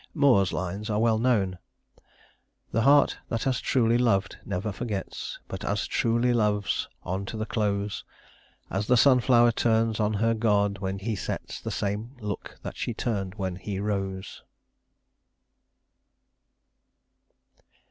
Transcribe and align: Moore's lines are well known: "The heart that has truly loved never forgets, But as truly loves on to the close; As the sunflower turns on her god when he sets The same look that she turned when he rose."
Moore's 0.15 0.51
lines 0.51 0.89
are 0.89 0.97
well 0.97 1.19
known: 1.19 1.59
"The 2.71 2.81
heart 2.81 3.19
that 3.29 3.43
has 3.43 3.61
truly 3.61 3.99
loved 3.99 4.37
never 4.43 4.71
forgets, 4.71 5.37
But 5.47 5.63
as 5.63 5.85
truly 5.85 6.33
loves 6.33 6.89
on 7.03 7.23
to 7.27 7.37
the 7.37 7.45
close; 7.45 8.03
As 8.71 8.87
the 8.87 8.97
sunflower 8.97 9.51
turns 9.51 9.99
on 9.99 10.13
her 10.15 10.33
god 10.33 10.79
when 10.79 10.97
he 10.97 11.15
sets 11.15 11.61
The 11.61 11.69
same 11.69 12.17
look 12.19 12.57
that 12.63 12.77
she 12.77 12.95
turned 12.95 13.35
when 13.35 13.57
he 13.57 13.79
rose." 13.79 14.41